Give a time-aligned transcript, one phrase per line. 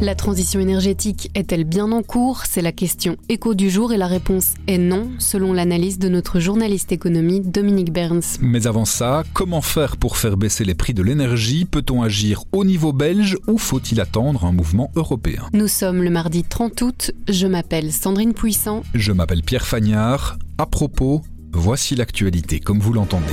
[0.00, 2.42] La transition énergétique est-elle bien en cours?
[2.48, 6.38] C'est la question écho du jour et la réponse est non, selon l'analyse de notre
[6.38, 8.38] journaliste économie Dominique Berns.
[8.40, 11.64] Mais avant ça, comment faire pour faire baisser les prix de l'énergie?
[11.64, 15.42] Peut-on agir au niveau belge ou faut-il attendre un mouvement européen?
[15.52, 17.10] Nous sommes le mardi 30 août.
[17.28, 18.84] Je m'appelle Sandrine Puissant.
[18.94, 20.38] Je m'appelle Pierre Fagnard.
[20.58, 21.22] À propos,
[21.52, 23.32] voici l'actualité comme vous l'entendez.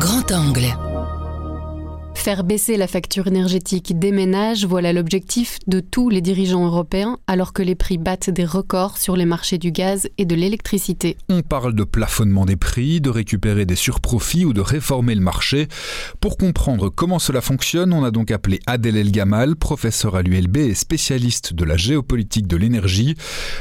[0.00, 0.74] Grand angle.
[2.16, 7.52] Faire baisser la facture énergétique des ménages, voilà l'objectif de tous les dirigeants européens, alors
[7.52, 11.16] que les prix battent des records sur les marchés du gaz et de l'électricité.
[11.28, 15.68] On parle de plafonnement des prix, de récupérer des surprofits ou de réformer le marché.
[16.18, 20.56] Pour comprendre comment cela fonctionne, on a donc appelé Adèle El Gamal, professeur à l'ULB
[20.56, 23.14] et spécialiste de la géopolitique de l'énergie.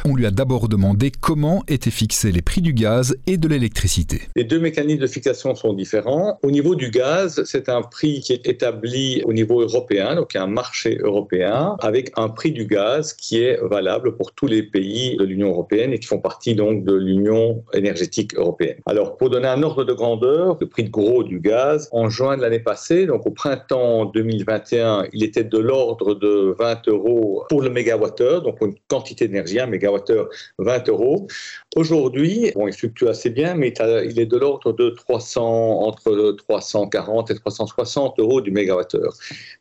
[0.05, 4.23] On lui a d'abord demandé comment étaient fixés les prix du gaz et de l'électricité.
[4.35, 6.39] Les deux mécanismes de fixation sont différents.
[6.41, 10.47] Au niveau du gaz, c'est un prix qui est établi au niveau européen, donc un
[10.47, 15.23] marché européen, avec un prix du gaz qui est valable pour tous les pays de
[15.23, 18.77] l'Union européenne et qui font partie donc de l'Union énergétique européenne.
[18.85, 22.38] Alors, pour donner un ordre de grandeur, le prix de gros du gaz, en juin
[22.38, 27.61] de l'année passée, donc au printemps 2021, il était de l'ordre de 20 euros pour
[27.61, 30.27] le mégawattheure, donc une quantité d'énergie, un mégawattheure
[30.59, 31.27] 20 euros.
[31.75, 33.73] Aujourd'hui, bon, il fluctue assez bien, mais
[34.05, 39.14] il est de l'ordre de 300, entre 340 et 360 euros du mégawattheure.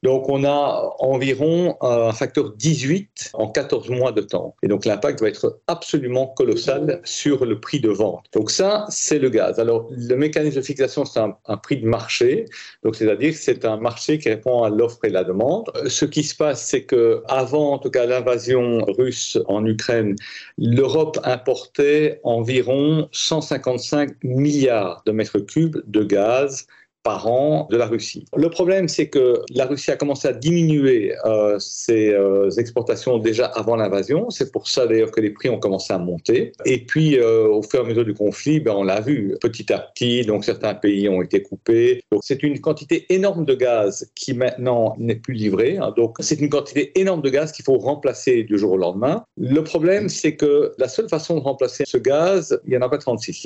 [0.02, 4.54] Donc on a environ un facteur 18 en 14 mois de temps.
[4.62, 8.24] Et donc l'impact va être absolument colossal sur le prix de vente.
[8.32, 9.58] Donc ça, c'est le gaz.
[9.58, 12.46] Alors le mécanisme de fixation, c'est un, un, prix de marché.
[12.82, 15.70] Donc c'est-à-dire c'est un marché qui répond à l'offre et la demande.
[15.86, 20.16] Ce qui se passe, c'est que avant, en tout cas, l'invasion russe en Ukraine,
[20.58, 26.66] l'Europe importait environ 155 milliards de mètres cubes de gaz
[27.04, 28.24] par an de la Russie.
[28.34, 33.44] Le problème, c'est que la Russie a commencé à diminuer euh, ses euh, exportations déjà
[33.44, 34.30] avant l'invasion.
[34.30, 36.52] C'est pour ça d'ailleurs que les prix ont commencé à monter.
[36.64, 39.70] Et puis, euh, au fur et à mesure du conflit, ben, on l'a vu petit
[39.72, 40.22] à petit.
[40.22, 42.02] Donc, certains pays ont été coupés.
[42.10, 45.76] Donc, c'est une quantité énorme de gaz qui maintenant n'est plus livrée.
[45.76, 45.92] Hein.
[45.96, 49.24] Donc, c'est une quantité énorme de gaz qu'il faut remplacer du jour au lendemain.
[49.36, 52.88] Le problème, c'est que la seule façon de remplacer ce gaz, il n'y en a
[52.88, 53.44] pas 36.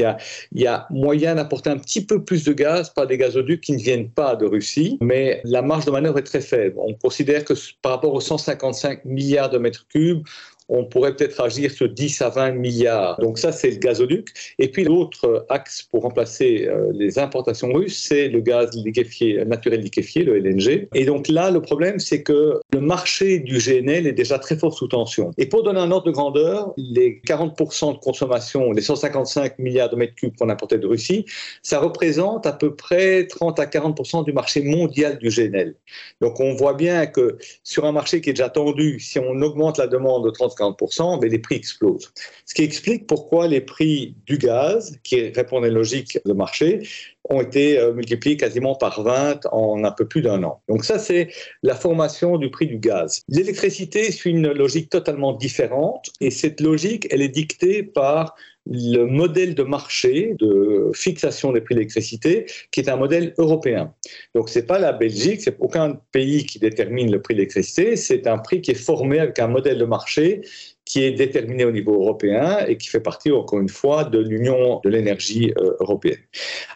[0.53, 3.73] Il y a, moyen d'apporter un petit peu plus de gaz par des gazoducs qui
[3.73, 6.77] ne viennent pas de Russie, mais la marge de manœuvre est très faible.
[6.79, 10.23] On considère que par rapport aux 155 milliards de mètres cubes,
[10.69, 13.19] on pourrait peut-être agir sur 10 à 20 milliards.
[13.21, 14.29] Donc ça, c'est le gazoduc.
[14.59, 19.81] Et puis l'autre axe pour remplacer euh, les importations russes, c'est le gaz liquéfié, naturel
[19.81, 20.89] liquéfié, le LNG.
[20.95, 24.75] Et donc là, le problème, c'est que le marché du GNL est déjà très fort
[24.75, 25.31] sous tension.
[25.39, 29.97] Et pour donner un ordre de grandeur, les 40% de consommation, les 155 milliards de
[29.97, 31.25] mètres cubes qu'on importait de Russie,
[31.63, 35.75] ça représente à peu près 30 à 40% du marché mondial du GNL.
[36.21, 39.79] Donc on voit bien que sur un marché qui est déjà tendu, si on augmente
[39.79, 42.13] la demande de 30 50%, mais les prix explosent.
[42.47, 46.87] Ce qui explique pourquoi les prix du gaz, qui répondent à une logique de marché,
[47.29, 50.61] ont été euh, multipliés quasiment par 20 en un peu plus d'un an.
[50.69, 51.29] Donc ça, c'est
[51.63, 53.23] la formation du prix du gaz.
[53.29, 58.35] L'électricité suit une logique totalement différente et cette logique, elle est dictée par
[58.71, 63.95] le modèle de marché de fixation des prix de l'électricité, qui est un modèle européen.
[64.35, 67.97] Donc, ce n'est pas la Belgique, c'est aucun pays qui détermine le prix de l'électricité,
[67.97, 70.43] c'est un prix qui est formé avec un modèle de marché
[70.89, 74.81] qui est déterminé au niveau européen et qui fait partie, encore une fois, de l'Union
[74.83, 76.23] de l'énergie euh, européenne.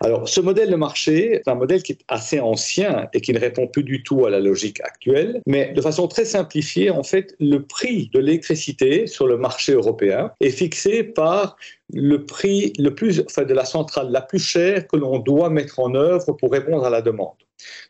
[0.03, 3.41] Alors, ce modèle de marché, c'est un modèle qui est assez ancien et qui ne
[3.41, 7.35] répond plus du tout à la logique actuelle, mais de façon très simplifiée, en fait,
[7.41, 11.57] le prix de l'électricité sur le marché européen est fixé par
[11.95, 15.81] le prix le plus, enfin, de la centrale la plus chère que l'on doit mettre
[15.81, 17.37] en œuvre pour répondre à la demande.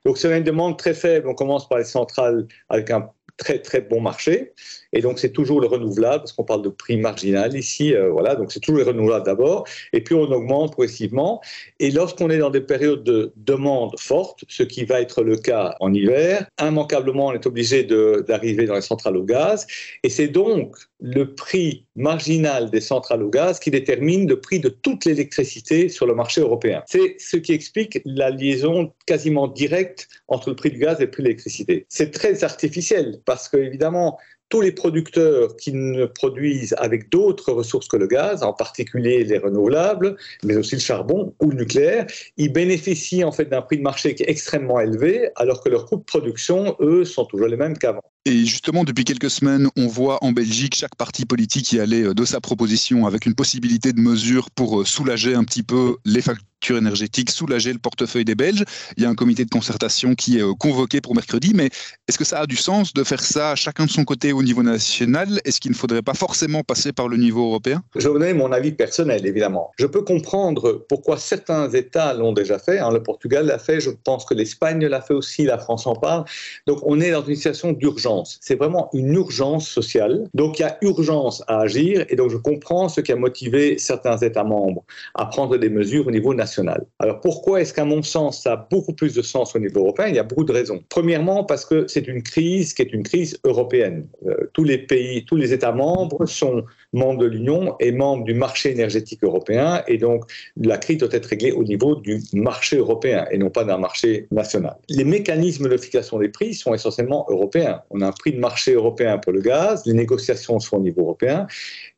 [0.04, 1.28] Donc, c'est une demande très faible.
[1.28, 4.52] On commence par les centrales avec un très très bon marché.
[4.93, 8.34] Et donc c'est toujours le renouvelable, parce qu'on parle de prix marginal ici, euh, voilà,
[8.34, 11.40] donc c'est toujours le renouvelable d'abord, et puis on augmente progressivement.
[11.81, 15.76] Et lorsqu'on est dans des périodes de demande forte, ce qui va être le cas
[15.81, 19.67] en hiver, immanquablement on est obligé d'arriver dans les centrales au gaz,
[20.02, 24.69] et c'est donc le prix marginal des centrales au gaz qui détermine le prix de
[24.69, 26.84] toute l'électricité sur le marché européen.
[26.87, 31.10] C'est ce qui explique la liaison quasiment directe entre le prix du gaz et le
[31.10, 31.87] prix de l'électricité.
[31.88, 34.19] C'est très artificiel parce que évidemment
[34.49, 39.38] tous les producteurs qui ne produisent avec d'autres ressources que le gaz, en particulier les
[39.38, 42.06] renouvelables, mais aussi le charbon ou le nucléaire,
[42.37, 45.87] ils bénéficient en fait d'un prix de marché qui est extrêmement élevé, alors que leurs
[45.87, 48.02] coûts de production, eux, sont toujours les mêmes qu'avant.
[48.24, 52.14] Et justement, depuis quelques semaines, on voit en Belgique chaque parti politique y aller euh,
[52.14, 56.22] de sa proposition avec une possibilité de mesure pour euh, soulager un petit peu les
[56.22, 58.62] factures énergétiques, soulager le portefeuille des Belges.
[58.96, 61.66] Il y a un comité de concertation qui est euh, convoqué pour mercredi, mais
[62.06, 64.62] est-ce que ça a du sens de faire ça chacun de son côté au niveau
[64.62, 65.40] national?
[65.44, 67.82] Est-ce qu'il ne faudrait pas forcément passer par le niveau européen?
[67.96, 69.72] Je vous donner mon avis personnel, évidemment.
[69.80, 72.78] Je peux comprendre pourquoi certains États l'ont déjà fait.
[72.78, 72.92] Hein.
[72.92, 76.24] Le Portugal l'a fait, je pense que l'Espagne l'a fait aussi, la France en parle.
[76.69, 80.28] Donc on est dans une situation d'urgence c'est vraiment une urgence sociale.
[80.34, 83.78] Donc il y a urgence à agir et donc je comprends ce qui a motivé
[83.78, 86.84] certains États membres à prendre des mesures au niveau national.
[86.98, 90.06] Alors pourquoi est-ce qu'à mon sens ça a beaucoup plus de sens au niveau européen?
[90.08, 90.82] Il y a beaucoup de raisons.
[90.88, 94.06] Premièrement parce que c'est une crise qui est une crise européenne.
[94.26, 98.34] Euh, tous les pays, tous les États membres sont membres de l'Union et membres du
[98.34, 100.24] marché énergétique européen et donc
[100.56, 104.26] la crise doit être réglée au niveau du marché européen et non pas d'un marché
[104.30, 104.76] national.
[104.88, 107.82] Les mécanismes de fixation des prix sont essentiellement européens.
[108.02, 111.46] A un prix de marché européen pour le gaz, les négociations sont au niveau européen,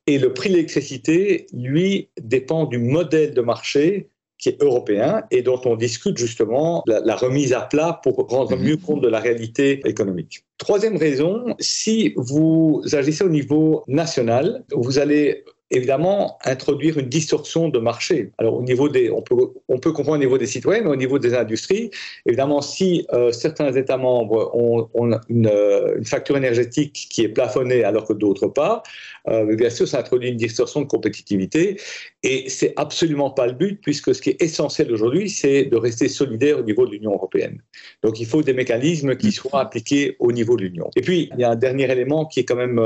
[0.07, 5.41] et le prix de l'électricité, lui, dépend du modèle de marché qui est européen et
[5.41, 9.19] dont on discute justement la, la remise à plat pour rendre mieux compte de la
[9.19, 10.43] réalité économique.
[10.57, 17.79] Troisième raison, si vous agissez au niveau national, vous allez évidemment introduire une distorsion de
[17.79, 18.31] marché.
[18.37, 19.35] Alors au niveau des, on peut,
[19.67, 21.89] on peut comprendre au niveau des citoyens, mais au niveau des industries,
[22.27, 24.87] évidemment, si euh, certains États membres ont,
[25.29, 28.83] une, euh, une, facture énergétique qui est plafonnée alors que d'autres pas,
[29.27, 31.79] euh, bien sûr, ça introduit une distorsion de compétitivité
[32.21, 36.09] et c'est absolument pas le but puisque ce qui est essentiel aujourd'hui, c'est de rester
[36.09, 37.59] solidaire au niveau de l'Union européenne.
[38.03, 40.91] Donc il faut des mécanismes qui soient appliqués au niveau de l'Union.
[40.95, 42.79] Et puis il y a un dernier élément qui est quand même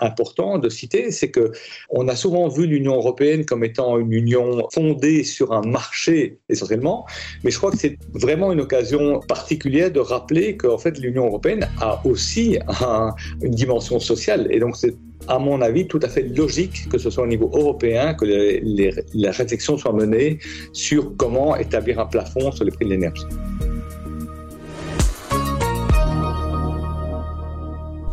[0.00, 1.52] important de citer, c'est que
[1.90, 7.06] on a souvent vu l'Union européenne comme étant une union fondée sur un marché essentiellement,
[7.44, 11.68] mais je crois que c'est vraiment une occasion particulière de rappeler qu'en fait l'Union européenne
[11.80, 12.58] a aussi
[13.42, 14.94] une dimension sociale et donc c'est
[15.28, 19.30] à mon avis, tout à fait logique que ce soit au niveau européen que la
[19.30, 20.38] réflexion soit menée
[20.72, 23.24] sur comment établir un plafond sur les prix de l'énergie.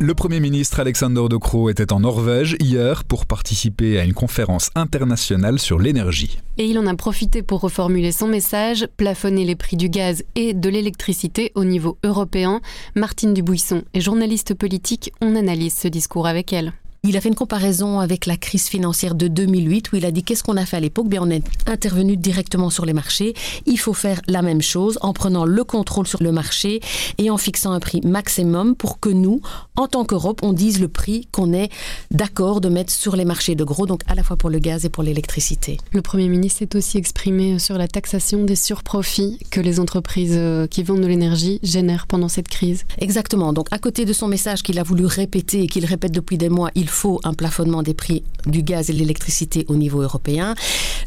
[0.05, 4.69] Le Premier ministre Alexander De Croo était en Norvège hier pour participer à une conférence
[4.75, 6.39] internationale sur l'énergie.
[6.57, 10.53] Et il en a profité pour reformuler son message, plafonner les prix du gaz et
[10.53, 12.59] de l'électricité au niveau européen.
[12.95, 16.73] Martine Dubuisson est journaliste politique, on analyse ce discours avec elle.
[17.05, 20.23] Il a fait une comparaison avec la crise financière de 2008 où il a dit
[20.23, 21.09] qu'est-ce qu'on a fait à l'époque?
[21.09, 23.33] Bien, on est intervenu directement sur les marchés.
[23.65, 26.79] Il faut faire la même chose en prenant le contrôle sur le marché
[27.17, 29.41] et en fixant un prix maximum pour que nous,
[29.75, 31.69] en tant qu'Europe, on dise le prix qu'on est
[32.11, 34.85] d'accord de mettre sur les marchés de gros, donc à la fois pour le gaz
[34.85, 35.79] et pour l'électricité.
[35.91, 40.67] Le Premier ministre s'est aussi exprimé sur la taxation des surprofits que les entreprises euh,
[40.67, 42.85] qui vendent de l'énergie génèrent pendant cette crise.
[42.99, 43.51] Exactement.
[43.51, 46.47] Donc à côté de son message qu'il a voulu répéter et qu'il répète depuis des
[46.47, 50.55] mois, il faut un plafonnement des prix du gaz et de l'électricité au niveau européen.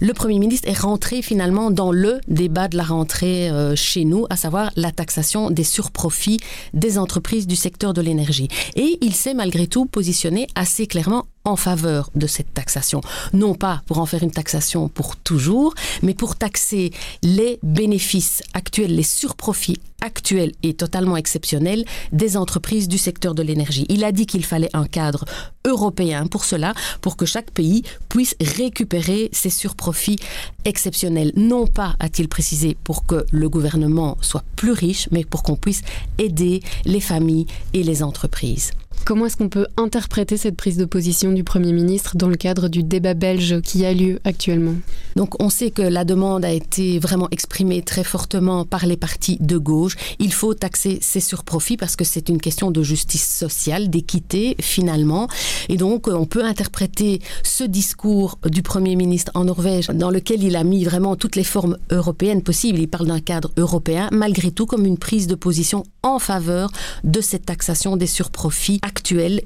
[0.01, 4.27] Le Premier ministre est rentré finalement dans le débat de la rentrée euh, chez nous,
[4.31, 6.39] à savoir la taxation des surprofits
[6.75, 8.49] des entreprises du secteur de l'énergie.
[8.75, 13.01] Et il s'est malgré tout positionné assez clairement en faveur de cette taxation.
[13.33, 16.93] Non pas pour en faire une taxation pour toujours, mais pour taxer
[17.23, 23.87] les bénéfices actuels, les surprofits actuels et totalement exceptionnels des entreprises du secteur de l'énergie.
[23.89, 25.25] Il a dit qu'il fallait un cadre
[25.65, 30.19] européen pour cela, pour que chaque pays puisse récupérer ses surprofits
[30.65, 31.33] exceptionnels.
[31.37, 35.83] Non pas, a-t-il précisé, pour que le gouvernement soit plus riche, mais pour qu'on puisse
[36.19, 38.73] aider les familles et les entreprises.
[39.07, 42.67] Comment est-ce qu'on peut interpréter cette prise de position du Premier ministre dans le cadre
[42.67, 44.75] du débat belge qui a lieu actuellement?
[45.15, 49.39] Donc on sait que la demande a été vraiment exprimée très fortement par les partis
[49.41, 49.95] de gauche.
[50.19, 55.29] Il faut taxer ces surprofits parce que c'est une question de justice sociale, d'équité finalement.
[55.69, 60.57] Et donc on peut interpréter ce discours du Premier ministre en Norvège dans lequel il
[60.57, 62.81] a mis vraiment toutes les formes européennes possibles.
[62.81, 66.73] Il parle d'un cadre européen malgré tout comme une prise de position en faveur
[67.05, 69.43] de cette taxation des surprofits actuelle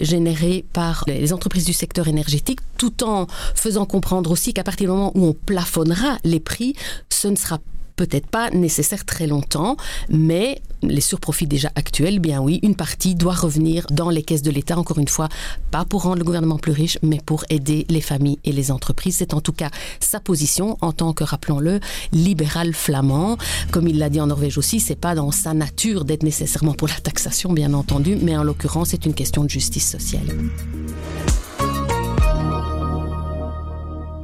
[0.73, 5.13] par les entreprises du secteur énergétique, tout en faisant comprendre aussi qu'à partir du moment
[5.15, 6.75] où on plafonnera les prix,
[7.09, 7.59] ce ne sera
[8.01, 9.77] peut-être pas nécessaire très longtemps,
[10.09, 14.51] mais les surprofits déjà actuels, bien oui, une partie doit revenir dans les caisses de
[14.51, 15.29] l'État, encore une fois,
[15.71, 19.17] pas pour rendre le gouvernement plus riche, mais pour aider les familles et les entreprises.
[19.19, 19.69] C'est en tout cas
[20.01, 21.79] sa position en tant que, rappelons-le,
[22.13, 23.37] libéral flamand.
[23.71, 26.89] Comme il l'a dit en Norvège aussi, c'est pas dans sa nature d'être nécessairement pour
[26.89, 30.27] la taxation, bien entendu, mais en l'occurrence, c'est une question de justice sociale.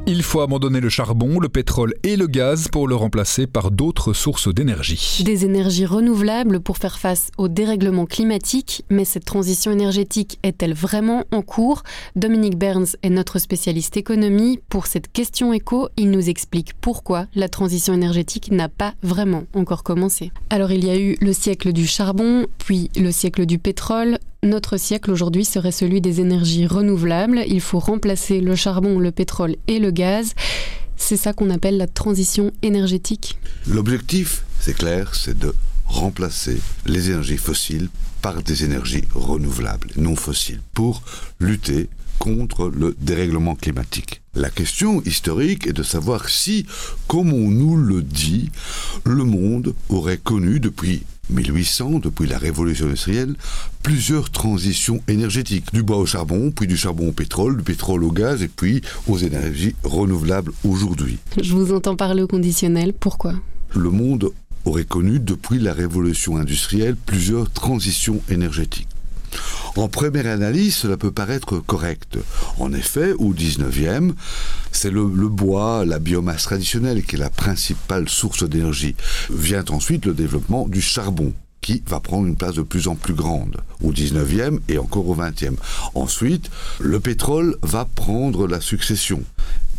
[0.08, 4.12] Il faut abandonner le charbon, le pétrole et le gaz pour le remplacer par d'autres
[4.12, 5.22] sources d'énergie.
[5.24, 11.24] Des énergies renouvelables pour faire face au dérèglement climatique, mais cette transition énergétique est-elle vraiment
[11.32, 11.82] en cours?
[12.14, 14.60] Dominique Burns est notre spécialiste économie.
[14.68, 19.82] Pour cette question éco, il nous explique pourquoi la transition énergétique n'a pas vraiment encore
[19.82, 20.30] commencé.
[20.50, 24.76] Alors il y a eu le siècle du charbon, puis le siècle du pétrole, notre
[24.76, 27.42] siècle aujourd'hui serait celui des énergies renouvelables.
[27.46, 30.34] Il faut remplacer le charbon, le pétrole et le gaz.
[30.96, 33.38] C'est ça qu'on appelle la transition énergétique.
[33.68, 35.54] L'objectif, c'est clair, c'est de
[35.86, 37.88] remplacer les énergies fossiles
[38.22, 41.02] par des énergies renouvelables, non fossiles, pour
[41.38, 41.88] lutter
[42.18, 44.22] contre le dérèglement climatique.
[44.36, 46.66] La question historique est de savoir si,
[47.08, 48.50] comme on nous le dit,
[49.04, 53.34] le monde aurait connu depuis 1800, depuis la révolution industrielle,
[53.82, 58.12] plusieurs transitions énergétiques, du bois au charbon, puis du charbon au pétrole, du pétrole au
[58.12, 61.16] gaz, et puis aux énergies renouvelables aujourd'hui.
[61.40, 63.32] Je vous entends parler au conditionnel, pourquoi?
[63.74, 64.32] Le monde
[64.66, 68.88] aurait connu depuis la révolution industrielle plusieurs transitions énergétiques.
[69.76, 72.18] En première analyse, cela peut paraître correct.
[72.58, 74.12] En effet, au 19e,
[74.72, 78.96] c'est le, bois, la biomasse traditionnelle qui est la principale source d'énergie.
[79.30, 83.14] Vient ensuite le développement du charbon qui va prendre une place de plus en plus
[83.14, 85.56] grande au 19e et encore au 20e.
[85.94, 89.22] Ensuite, le pétrole va prendre la succession,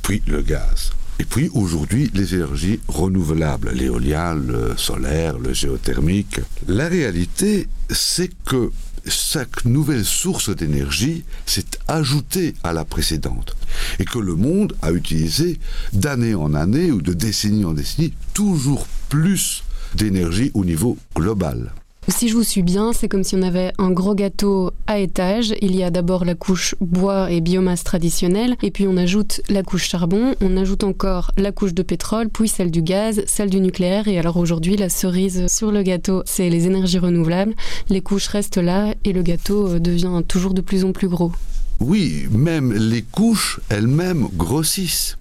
[0.03, 0.91] puis le gaz.
[1.19, 6.39] Et puis aujourd'hui, les énergies renouvelables, l'éolien, le solaire, le géothermique.
[6.67, 8.71] La réalité, c'est que
[9.09, 13.55] chaque nouvelle source d'énergie s'est ajoutée à la précédente
[13.99, 15.59] et que le monde a utilisé
[15.93, 19.63] d'année en année ou de décennie en décennie toujours plus
[19.95, 21.71] d'énergie au niveau global.
[22.09, 25.53] Si je vous suis bien, c'est comme si on avait un gros gâteau à étage.
[25.61, 29.61] Il y a d'abord la couche bois et biomasse traditionnelle, et puis on ajoute la
[29.61, 33.59] couche charbon, on ajoute encore la couche de pétrole, puis celle du gaz, celle du
[33.59, 37.53] nucléaire, et alors aujourd'hui, la cerise sur le gâteau, c'est les énergies renouvelables.
[37.89, 41.33] Les couches restent là, et le gâteau euh, devient toujours de plus en plus gros.
[41.81, 45.17] Oui, même les couches elles-mêmes grossissent.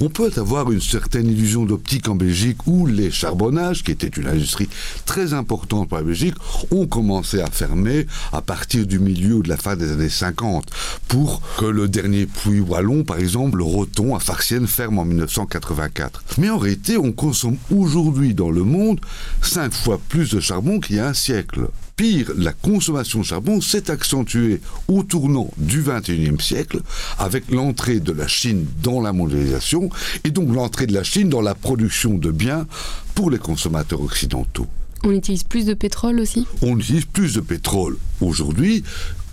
[0.00, 4.26] On peut avoir une certaine illusion d'optique en Belgique où les charbonnages, qui étaient une
[4.26, 4.68] industrie
[5.06, 6.34] très importante pour la Belgique,
[6.72, 10.66] ont commencé à fermer à partir du milieu ou de la fin des années 50
[11.06, 16.24] pour que le dernier puits wallon, par exemple, le Roton à Farciennes, ferme en 1984.
[16.38, 19.00] Mais en réalité, on consomme aujourd'hui dans le monde
[19.42, 21.68] cinq fois plus de charbon qu'il y a un siècle.
[21.96, 26.80] Pire, la consommation de charbon s'est accentuée au tournant du XXIe siècle
[27.18, 29.90] avec l'entrée de la Chine dans la mondialisation
[30.24, 32.66] et donc l'entrée de la Chine dans la production de biens
[33.14, 34.66] pour les consommateurs occidentaux.
[35.04, 36.46] On utilise plus de pétrole aussi?
[36.62, 38.82] On utilise plus de pétrole aujourd'hui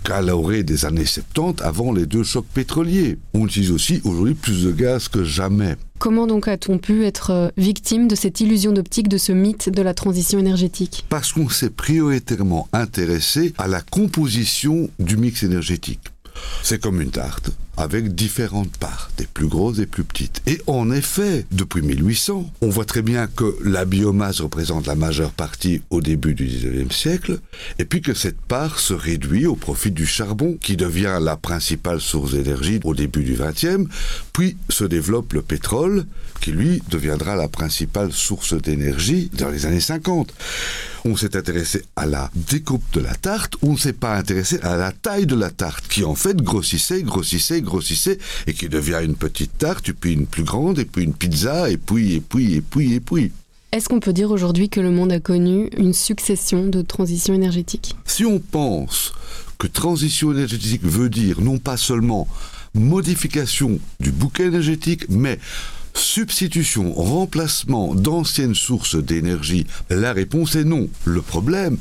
[0.02, 3.18] qu'à l'orée des années 70 avant les deux chocs pétroliers.
[3.34, 5.76] On utilise aussi aujourd'hui plus de gaz que jamais.
[5.98, 9.82] Comment donc a-t-on pu être euh, victime de cette illusion d'optique, de ce mythe de
[9.82, 11.04] la transition énergétique?
[11.08, 16.00] Parce qu'on s'est prioritairement intéressé à la composition du mix énergétique.
[16.62, 20.42] C'est comme une tarte avec différentes parts, des plus grosses et plus petites.
[20.46, 25.30] Et en effet, depuis 1800, on voit très bien que la biomasse représente la majeure
[25.30, 27.38] partie au début du 19e siècle,
[27.78, 32.00] et puis que cette part se réduit au profit du charbon, qui devient la principale
[32.00, 33.86] source d'énergie au début du 20e,
[34.32, 36.04] puis se développe le pétrole,
[36.40, 40.32] qui lui deviendra la principale source d'énergie dans les années 50
[41.04, 44.76] on s'est intéressé à la découpe de la tarte, on ne s'est pas intéressé à
[44.76, 49.16] la taille de la tarte, qui en fait grossissait, grossissait, grossissait, et qui devient une
[49.16, 52.60] petite tarte, puis une plus grande, et puis une pizza, et puis, et puis, et
[52.60, 53.32] puis, et puis.
[53.72, 57.96] Est-ce qu'on peut dire aujourd'hui que le monde a connu une succession de transitions énergétiques?
[58.04, 59.12] Si on pense
[59.56, 62.28] que transition énergétique veut dire non pas seulement
[62.74, 65.38] modification du bouquet énergétique, mais
[65.94, 70.88] substitution, remplacement d'anciennes sources d'énergie La réponse est non.
[71.04, 71.78] Le problème,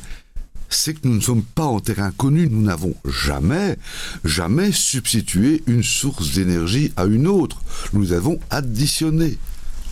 [0.71, 2.47] c'est que nous ne sommes pas en terrain connu.
[2.49, 3.77] Nous n'avons jamais,
[4.23, 7.61] jamais substitué une source d'énergie à une autre.
[7.93, 9.37] Nous avons additionné.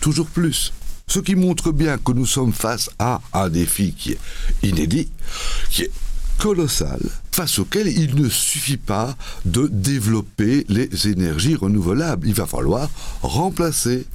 [0.00, 0.72] Toujours plus.
[1.06, 4.18] Ce qui montre bien que nous sommes face à un défi qui est
[4.62, 5.08] inédit,
[5.70, 5.90] qui est
[6.38, 7.00] colossal,
[7.32, 12.26] face auquel il ne suffit pas de développer les énergies renouvelables.
[12.26, 12.88] Il va falloir
[13.22, 14.06] remplacer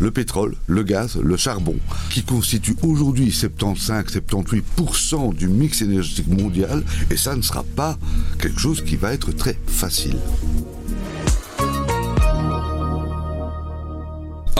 [0.00, 1.76] le pétrole, le gaz, le charbon,
[2.10, 7.96] qui constituent aujourd'hui 75-78% du mix énergétique mondial, et ça ne sera pas
[8.40, 10.16] quelque chose qui va être très facile.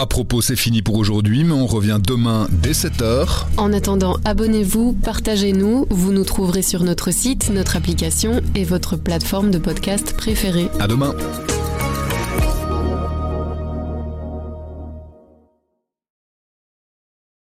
[0.01, 3.45] À propos, c'est fini pour aujourd'hui, mais on revient demain dès 7h.
[3.57, 5.85] En attendant, abonnez-vous, partagez-nous.
[5.91, 10.69] Vous nous trouverez sur notre site, notre application et votre plateforme de podcast préférée.
[10.79, 11.13] À demain.